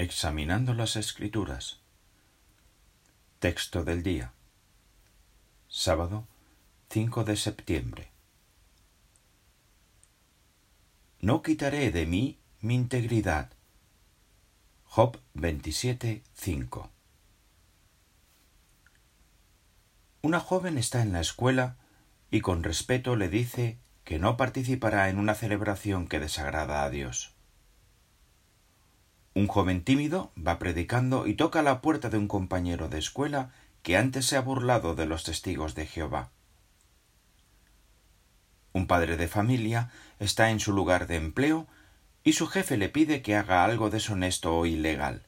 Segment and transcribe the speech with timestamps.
[0.00, 1.80] Examinando las Escrituras.
[3.40, 4.32] Texto del día.
[5.66, 6.24] Sábado
[6.90, 8.12] 5 de septiembre.
[11.18, 13.50] No quitaré de mí mi integridad.
[14.84, 16.90] Job 27, 5.
[20.22, 21.76] Una joven está en la escuela
[22.30, 27.34] y con respeto le dice que no participará en una celebración que desagrada a Dios.
[29.34, 33.50] Un joven tímido va predicando y toca la puerta de un compañero de escuela
[33.82, 36.30] que antes se ha burlado de los testigos de Jehová.
[38.72, 41.66] Un padre de familia está en su lugar de empleo
[42.22, 45.26] y su jefe le pide que haga algo deshonesto o ilegal.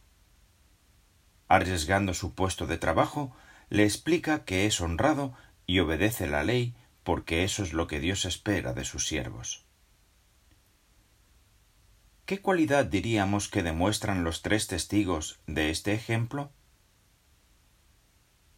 [1.49, 3.35] Arriesgando su puesto de trabajo,
[3.71, 5.35] le explica que es honrado
[5.67, 9.65] y obedece la ley porque eso es lo que Dios espera de sus siervos.
[12.31, 16.53] ¿Qué cualidad diríamos que demuestran los tres testigos de este ejemplo?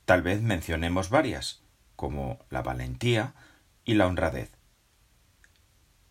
[0.04, 1.62] Tal vez mencionemos varias,
[1.96, 3.32] como la valentía
[3.86, 4.50] y la honradez.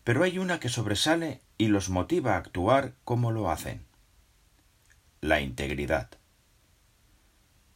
[0.02, 3.86] Pero hay una que sobresale y los motiva a actuar como lo hacen.
[5.20, 6.10] La integridad.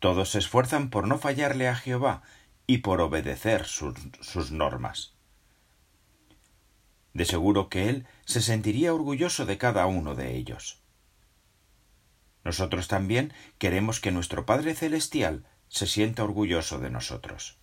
[0.00, 2.22] Todos se esfuerzan por no fallarle a Jehová
[2.66, 5.15] y por obedecer sus, sus normas.
[7.16, 10.82] De seguro que él se sentiría orgulloso de cada uno de ellos.
[12.44, 17.56] Nosotros también queremos que nuestro Padre Celestial se sienta orgulloso de nosotros.